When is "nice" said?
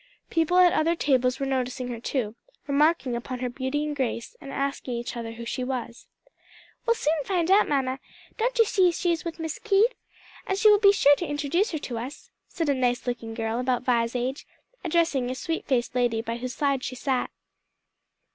12.73-13.05